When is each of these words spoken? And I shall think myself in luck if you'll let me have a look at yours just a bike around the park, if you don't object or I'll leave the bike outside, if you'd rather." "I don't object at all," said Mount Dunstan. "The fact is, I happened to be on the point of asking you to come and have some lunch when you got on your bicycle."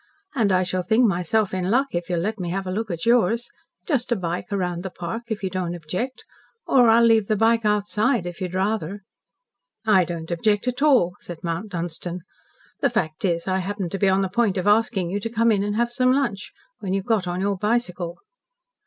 And 0.33 0.51
I 0.51 0.63
shall 0.63 0.81
think 0.81 1.05
myself 1.07 1.53
in 1.53 1.69
luck 1.69 1.89
if 1.91 2.09
you'll 2.09 2.21
let 2.21 2.39
me 2.39 2.49
have 2.49 2.65
a 2.65 2.71
look 2.71 2.89
at 2.89 3.05
yours 3.05 3.47
just 3.85 4.11
a 4.11 4.15
bike 4.15 4.51
around 4.51 4.81
the 4.81 4.89
park, 4.89 5.25
if 5.27 5.43
you 5.43 5.51
don't 5.51 5.75
object 5.75 6.25
or 6.65 6.89
I'll 6.89 7.03
leave 7.05 7.27
the 7.27 7.35
bike 7.35 7.65
outside, 7.65 8.25
if 8.25 8.41
you'd 8.41 8.55
rather." 8.55 9.03
"I 9.85 10.03
don't 10.05 10.31
object 10.31 10.67
at 10.67 10.81
all," 10.81 11.13
said 11.19 11.43
Mount 11.43 11.69
Dunstan. 11.69 12.21
"The 12.79 12.89
fact 12.89 13.23
is, 13.23 13.47
I 13.47 13.59
happened 13.59 13.91
to 13.91 13.99
be 13.99 14.09
on 14.09 14.23
the 14.23 14.27
point 14.27 14.57
of 14.57 14.65
asking 14.65 15.11
you 15.11 15.19
to 15.19 15.29
come 15.29 15.51
and 15.51 15.75
have 15.75 15.91
some 15.91 16.11
lunch 16.11 16.51
when 16.79 16.95
you 16.95 17.03
got 17.03 17.27
on 17.27 17.39
your 17.39 17.55
bicycle." 17.59 18.17